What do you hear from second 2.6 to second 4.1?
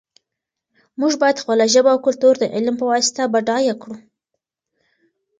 په واسطه بډایه کړو.